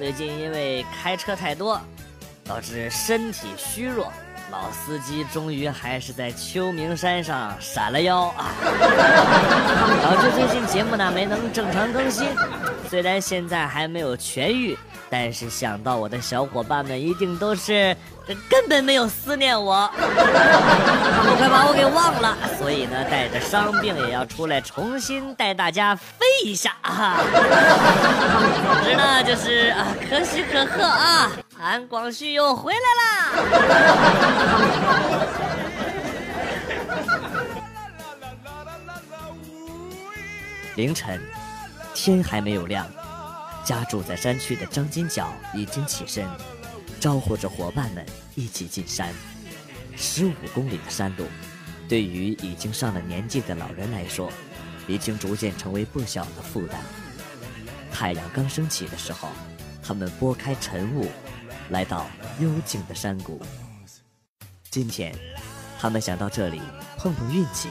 [0.00, 1.78] 最近因为开车太多，
[2.42, 4.10] 导致身体虚弱，
[4.50, 8.48] 老司机终于还是在秋名山上闪了腰啊，
[10.02, 12.28] 导致最近节目呢没能正常更新。
[12.90, 14.76] 虽然现在还没有痊愈，
[15.08, 17.96] 但是想到我的小伙伴们一定都是
[18.48, 22.36] 根本没有思念我，他们快把我给忘了。
[22.58, 27.18] 所以呢，带着伤病也要出来重新带大家飞一下啊！
[28.64, 33.30] 总之呢，就是啊，可喜可贺啊，俺广旭又回来啦！
[40.74, 41.20] 凌晨，
[42.02, 42.88] 天还没有亮，
[43.62, 46.26] 家住在山区的张金角已经起身，
[46.98, 48.02] 招呼着伙伴们
[48.34, 49.12] 一起进山。
[49.98, 51.26] 十五公里的山路，
[51.90, 54.32] 对于已经上了年纪的老人来说，
[54.86, 56.80] 已经逐渐成为不小的负担。
[57.92, 59.28] 太阳刚升起的时候，
[59.82, 61.06] 他们拨开晨雾，
[61.68, 62.06] 来到
[62.40, 63.42] 幽静的山谷。
[64.70, 65.14] 今天，
[65.78, 66.62] 他们想到这里
[66.96, 67.68] 碰碰运气，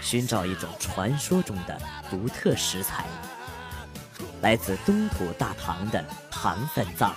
[0.00, 3.06] 寻找一种传说中的独特食材，
[4.42, 7.14] 来自东土大唐的唐粉藏。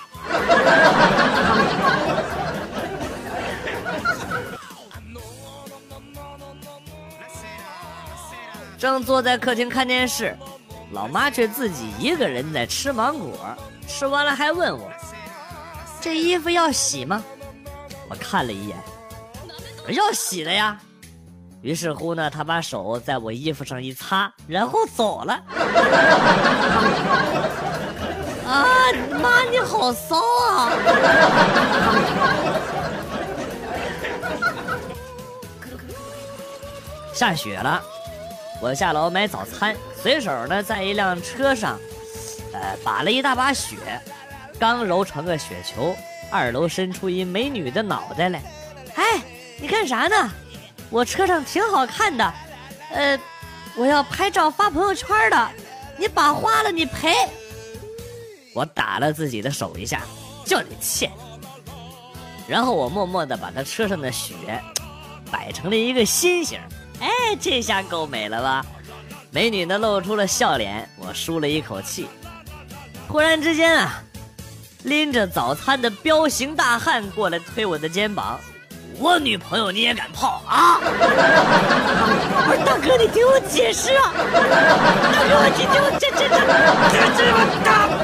[8.78, 10.38] 正坐在客厅看电视，
[10.92, 13.34] 老妈却自己一个人在吃芒果，
[13.88, 14.92] 吃完了还问我
[16.00, 17.23] ：“这衣服要洗吗？”
[18.08, 18.78] 我看了一眼，
[19.89, 20.80] 要洗的呀。
[21.65, 25.33] 于是乎呢，他把手在我衣服上一擦，然后走了。
[28.45, 28.67] 啊
[29.20, 30.70] 妈，你好骚啊！
[37.11, 37.81] 下雪了。
[38.61, 41.80] 我下楼买早餐，随手呢在一辆车上，
[42.54, 43.77] 呃，把了一大把雪，
[44.59, 45.95] 刚揉成个雪球，
[46.30, 48.43] 二楼伸出一美女的脑袋来，
[48.93, 49.20] 哎，
[49.59, 50.30] 你干啥呢？
[50.90, 52.34] 我车上挺好看的，
[52.92, 53.20] 呃，
[53.76, 55.50] 我要拍照发朋友圈的，
[55.98, 57.14] 你把花了你赔。
[58.54, 60.02] 我打了自己的手一下，
[60.46, 61.12] 就你欠。
[62.48, 64.36] 然后我默默地把他车上的雪
[65.32, 66.60] 摆成了一个心形。
[67.00, 67.10] 哎，
[67.42, 68.66] 这下够美了吧？
[69.32, 72.08] 美女呢露出了笑脸，我舒了一口气。
[73.10, 74.02] 忽然之间啊，
[74.84, 78.40] 拎着早餐的彪形大汉过来推我的肩膀
[78.98, 80.80] ：“我女朋友你也敢泡啊？”
[82.48, 84.14] 我说：“大哥，你听我解释啊！
[84.14, 86.36] 大哥，我听听我这这这
[86.92, 87.95] 这这个大哥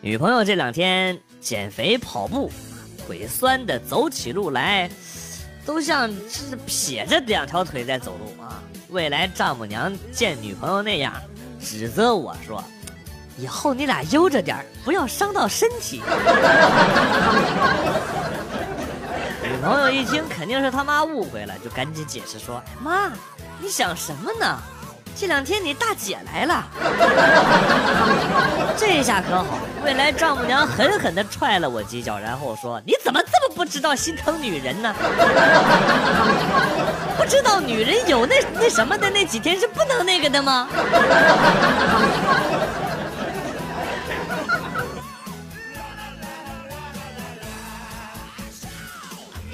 [0.00, 2.50] 女朋友这两天减肥跑步，
[3.04, 4.88] 腿酸的走起路来，
[5.66, 8.62] 都像是撇着两条腿在走路啊。
[8.88, 11.12] 未来丈母娘见女朋友那样，
[11.60, 12.64] 指责我说
[13.38, 16.02] ：“以后你俩悠着点不要伤到身体。”
[19.42, 23.10] 女朋友一听肯定是他妈误会了，就赶紧解释说：“妈，
[23.58, 24.58] 你想什么呢？
[25.16, 26.64] 这两天你大姐来了。”
[28.76, 34.94] 这下可好，未来丈母娘狠狠地踹了我几脚，然后说：“你怎么这么不知道心疼女人呢？
[37.16, 40.68] 不知道女人有那那什么的那几天是不能那个的吗？”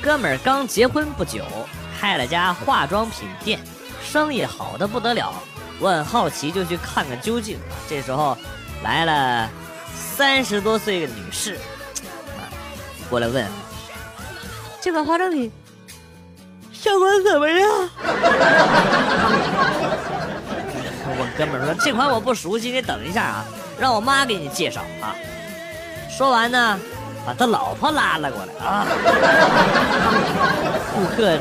[0.04, 1.42] 哥们儿刚结婚不久，
[1.98, 3.58] 开了家化妆品店，
[4.04, 5.32] 生意好的不得了。
[5.80, 7.58] 我很好奇，就去看看究竟。
[7.88, 8.36] 这时候，
[8.82, 9.48] 来了
[9.94, 11.54] 三十多岁的女士，
[12.36, 12.52] 啊，
[13.08, 13.46] 过来问
[14.78, 15.50] ：“这款化妆品
[16.70, 17.66] 效果怎么样？”
[21.16, 23.46] 我哥们儿说：“这款我不熟悉，你等一下啊，
[23.80, 25.16] 让我妈给你介绍啊。”
[26.14, 26.78] 说完呢，
[27.26, 28.86] 把他老婆拉了过来啊。
[30.94, 31.36] 顾客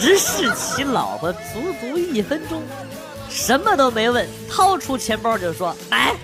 [0.00, 2.62] 直视其老婆足足一分钟。
[3.30, 6.14] 什么都没问，掏出钱包就说：“买。”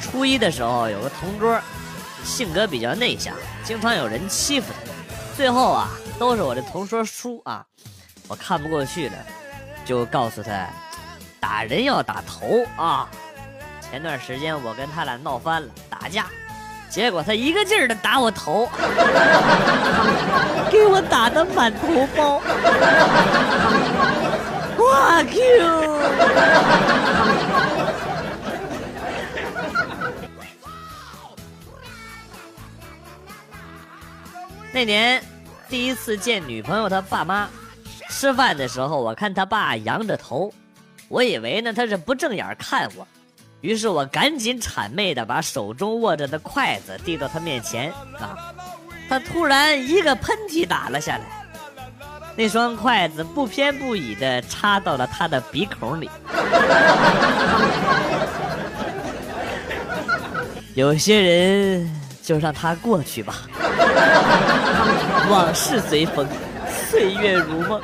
[0.00, 1.56] 初一的时候有个同桌，
[2.24, 3.32] 性格比较内向，
[3.62, 4.80] 经常有人欺负他。
[5.36, 5.88] 最后啊，
[6.18, 7.64] 都是我的同桌输啊，
[8.26, 9.14] 我看不过去了，
[9.90, 10.68] 就告诉他，
[11.40, 13.08] 打人要打头啊。
[13.80, 16.26] 前段时间我跟他俩闹翻了，打架，
[16.88, 18.70] 结果他一个劲儿的打我头，
[20.70, 22.40] 给我打的满头包。
[24.78, 25.98] 哇 Q！
[34.72, 35.20] 那年
[35.68, 37.48] 第一次见女朋友他爸妈，
[38.10, 40.52] 吃饭的时候，我看他爸扬着头，
[41.08, 43.06] 我以为呢他是不正眼看我，
[43.60, 48.52] 于是我赶紧谄媚的把手中握着的筷子递到他面前啊，
[49.08, 51.24] 他突然一个喷嚏打了下来，
[52.36, 56.10] 那双筷子不偏不倚的插到了他的鼻孔里。
[60.74, 61.90] 有些人
[62.22, 63.34] 就让他过去吧。
[65.28, 66.26] 往事随风，
[66.90, 67.80] 岁月如梦。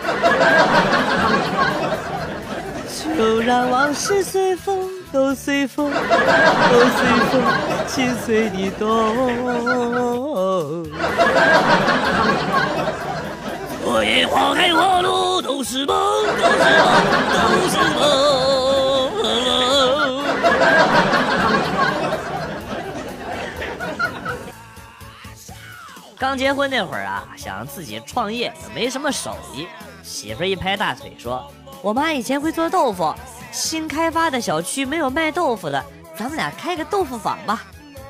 [3.17, 5.99] 就让往事随风，都随风，都
[6.81, 7.41] 随风，
[7.87, 8.85] 心随你动。
[13.83, 16.93] 昨夜花开花落，都是梦，都是梦，
[17.41, 18.46] 都是梦。
[26.19, 29.67] 刚结婚那会儿啊，想自己创业，没什么手艺。
[30.03, 31.51] 媳妇一拍大腿说
[31.83, 33.15] ：“我妈以前会做豆腐，
[33.53, 35.85] 新开发的小区没有卖豆腐的，
[36.17, 37.65] 咱们俩开个豆腐坊吧，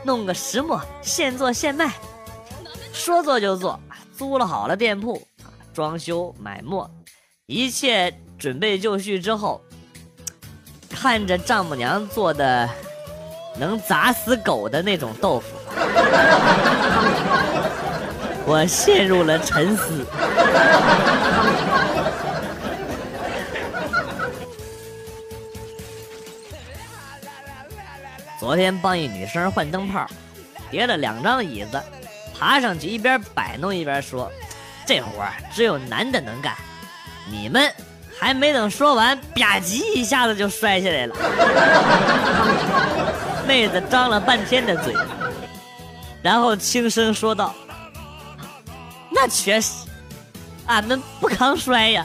[0.04, 1.92] 弄个石磨，现做现卖。”
[2.94, 3.78] 说做就做，
[4.16, 5.20] 租了好了店铺，
[5.74, 6.88] 装修、买磨，
[7.46, 9.60] 一切准备就绪之后，
[10.88, 12.70] 看着丈母娘做的
[13.58, 15.48] 能砸死狗的那种豆腐。
[18.48, 20.06] 我陷入了沉思。
[28.38, 30.06] 昨天帮一女生换灯泡，
[30.70, 31.82] 叠了两张椅子，
[32.38, 34.30] 爬上去一边摆弄一边说
[34.86, 36.54] ：“这活只有男的能干。”
[37.28, 37.68] 你们
[38.16, 41.16] 还没等说完，吧唧一下子就摔下来了。
[43.44, 44.94] 妹子张了半天的嘴，
[46.22, 47.52] 然后轻声说道。
[49.18, 49.72] 那确实，
[50.66, 52.04] 俺们不抗摔呀。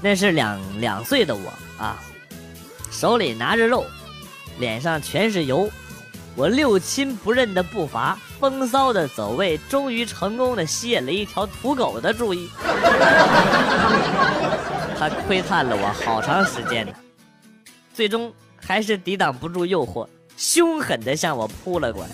[0.00, 1.98] 那是两两岁的我啊，
[2.90, 3.84] 手里拿着肉，
[4.58, 5.70] 脸上全是油。
[6.34, 12.48] 我六亲不认的步伐，风骚的走位，终于成功的吸引了一条土狗的注意。
[14.98, 16.92] 他窥探了我好长时间呢，
[17.92, 18.32] 最终。
[18.60, 22.10] 还是抵挡不住诱惑，凶狠地向我扑了过来。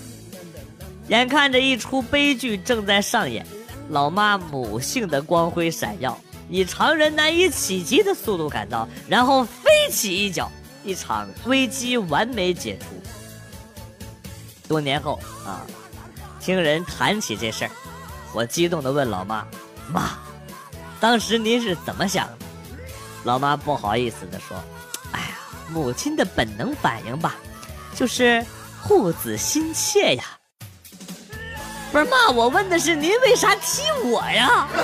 [1.09, 3.45] 眼看着一出悲剧正在上演，
[3.89, 10.51] 老妈母性的光辉闪耀，以常人难以企及的速度赶到，然后飞起一脚，
[10.83, 12.85] 一场危机完美解除。
[14.67, 15.65] 多年后啊，
[16.41, 17.71] 听人谈起这事儿，
[18.33, 19.47] 我激动地问老妈
[19.89, 20.17] ：“妈，
[20.99, 22.37] 当时您是怎么想的？”
[23.23, 24.61] 老妈不好意思地说。
[25.69, 27.35] 母亲的本能反应吧，
[27.95, 28.45] 就是
[28.81, 30.23] 护子心切呀。
[31.91, 34.67] 不是妈，我问的是您为啥踢我呀？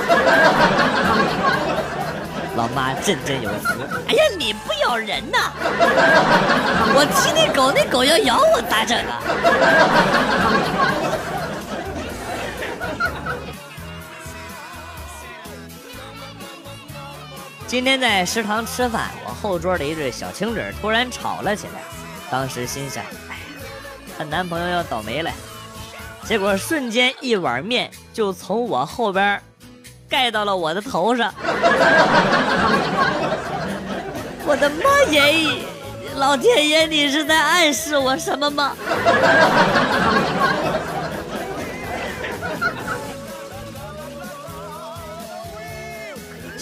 [2.56, 3.68] 老妈振振有词
[4.08, 5.52] ：“哎呀，你不咬人呐！
[6.96, 9.20] 我踢那狗，那狗要咬我咋整啊？”
[17.74, 21.82] 今天在食堂吃饭，我后桌的一对小情侣突然吵了起来。
[22.30, 23.66] 当时心想：哎呀，
[24.16, 25.32] 她男朋友要倒霉了。
[26.24, 29.42] 结果瞬间一碗面就从我后边
[30.08, 31.34] 盖到了我的头上。
[34.46, 35.66] 我的妈耶！
[36.18, 38.78] 老天爷，你是在暗示我什么吗？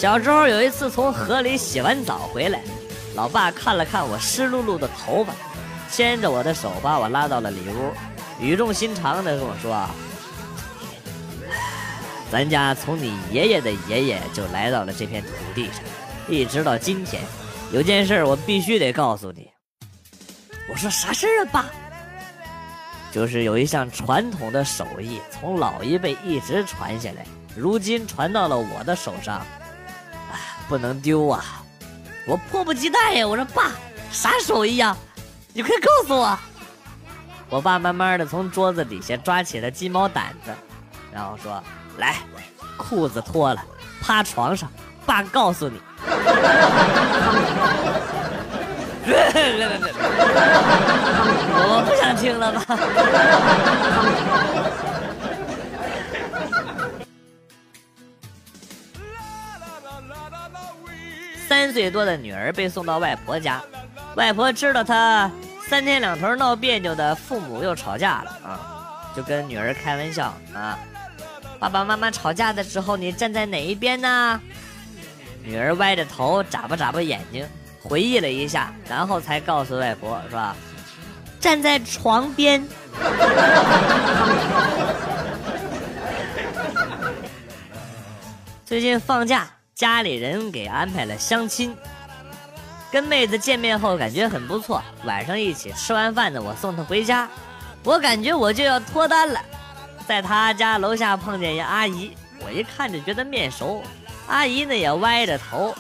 [0.02, 2.60] 小时候有一次从河里洗完澡回来，
[3.14, 5.32] 老爸看了看我湿漉漉的头发，
[5.92, 7.94] 牵着我的手把我拉到了里屋，
[8.44, 9.88] 语重心长的跟我说
[12.32, 15.84] ：“咱家从你爷爷的爷爷就来到了这片土地上，
[16.28, 17.22] 一直到今天，
[17.72, 19.52] 有件事我必须得告诉你。”
[20.68, 21.66] 我说：“啥事儿啊，爸？”
[23.14, 27.24] 就是有一项传统的手艺从老一辈一直传下来，
[27.56, 29.46] 如今传到了我的手上。
[30.68, 31.44] 不能丢啊！
[32.26, 33.28] 我迫不及待呀！
[33.28, 33.72] 我说爸，
[34.12, 34.96] 啥手艺呀？
[35.54, 36.38] 你快告诉我！
[37.50, 40.56] 我爸慢慢的从桌子底下抓起了鸡毛掸子，
[41.12, 41.62] 然后说
[42.00, 42.18] ：“来，
[42.78, 43.62] 裤子脱了，
[44.02, 44.72] 趴床上，
[45.06, 45.82] 爸告诉你。
[51.54, 52.64] ”我不想听了吧。
[61.52, 63.62] 三岁多的女儿被送到外婆家，
[64.16, 65.30] 外婆知道她
[65.68, 70.80] 三天两头闹别扭的父母又吵架了啊，就跟女儿开玩笑啊
[71.60, 74.40] ：“爸爸妈妈吵架的时候，你站在哪一边呢？”
[75.44, 77.46] 女儿歪着头眨巴眨巴眼睛。
[77.84, 80.56] 回忆了一下，然后才告诉外婆，是吧？
[81.42, 82.66] 站在床边。
[88.64, 89.50] 最近放假，
[89.82, 91.76] 家里人给安排了相亲，
[92.92, 94.80] 跟妹子见面后感觉很不错。
[95.06, 97.28] 晚上一起吃完饭呢，我送她回家，
[97.84, 99.42] 我感觉我就要脱单了。
[100.08, 103.82] 在她家楼下碰见一阿姨，我一看就觉得面熟，
[104.28, 105.76] 阿姨呢也歪着头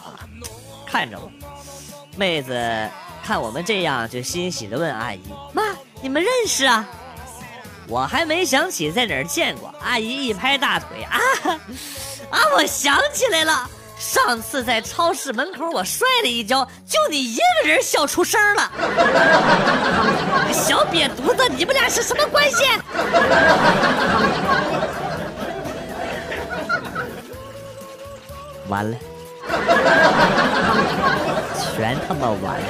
[0.83, 1.31] 看着我。
[2.17, 2.89] 妹子
[3.23, 5.21] 看我们这样，就欣喜的问阿姨
[5.53, 5.61] ：“妈，
[6.01, 6.89] 你们认识啊？”
[7.87, 11.19] 我还没想起在哪儿见过，阿姨一拍大腿：“啊
[12.31, 12.39] 啊！
[12.55, 13.69] 我想起来了，
[14.01, 18.71] 上次在超市门口我摔了一跤，就你一个人笑出声了。
[20.51, 22.63] 小瘪犊子，你们俩是什么关系？”
[28.67, 28.97] 完了。
[31.75, 32.65] 全他妈完了！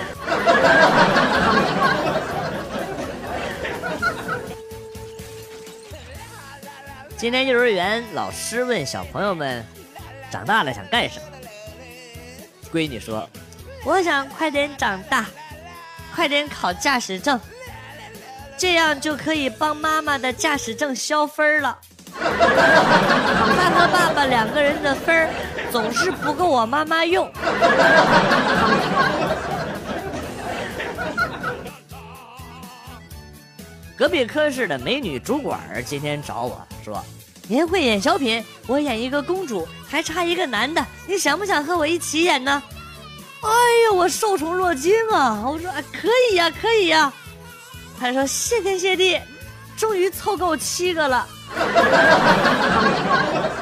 [7.15, 9.65] 今天幼儿园老师问小朋友们
[10.31, 11.25] ：“长大了想干什么？”
[12.73, 13.29] 闺女说
[13.85, 15.25] ：“我想快点长大，
[16.15, 17.39] 快点考驾驶证，
[18.57, 21.77] 这样就可以帮妈妈的驾驶证消分了。”
[22.19, 25.29] 他和爸爸两个人的分儿
[25.71, 27.31] 总是不够我妈妈用。
[33.97, 37.03] 隔壁科室的美女主管今天找我说
[37.51, 42.63] ：“您会演小品，我演一个公主，还差一个男的，你想不想和我一起演呢？”
[43.43, 45.43] 哎呀，我受宠若惊啊！
[45.45, 47.11] 我说：“可以呀，可以呀。”
[47.99, 49.19] 他说：“谢天谢地，
[49.75, 51.27] 终于凑够七个了。”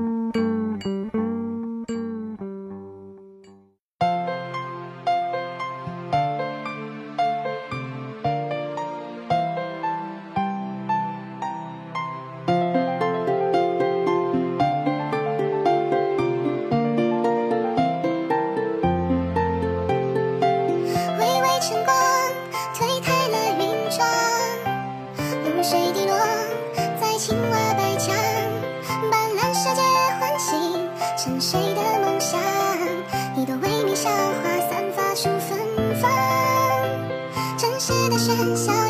[38.09, 38.80] 的喧嚣。